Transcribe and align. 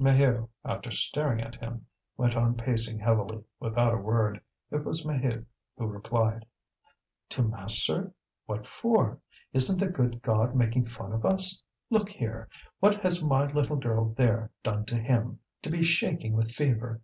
Maheu, 0.00 0.48
after 0.64 0.90
staring 0.90 1.40
at 1.40 1.54
him, 1.54 1.86
went 2.16 2.34
on 2.34 2.56
pacing 2.56 2.98
heavily, 2.98 3.44
without 3.60 3.94
a 3.94 3.98
word. 3.98 4.40
It 4.72 4.84
was 4.84 5.04
Maheude 5.06 5.46
who 5.76 5.86
replied: 5.86 6.44
"To 7.28 7.44
mass, 7.44 7.74
sir? 7.76 8.12
What 8.46 8.66
for? 8.66 9.20
Isn't 9.52 9.78
the 9.78 9.86
good 9.88 10.22
God 10.22 10.56
making 10.56 10.86
fun 10.86 11.12
of 11.12 11.24
us? 11.24 11.62
Look 11.88 12.08
here! 12.08 12.48
what 12.80 13.00
has 13.04 13.22
my 13.22 13.46
little 13.46 13.76
girl 13.76 14.12
there 14.12 14.50
done 14.64 14.86
to 14.86 14.96
Him, 14.98 15.38
to 15.62 15.70
be 15.70 15.84
shaking 15.84 16.32
with 16.32 16.50
fever? 16.50 17.00